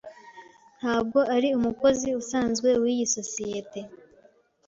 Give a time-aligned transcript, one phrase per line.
[0.79, 3.79] Ntabwo ari umukozi usanzwe wiyi sosiyete.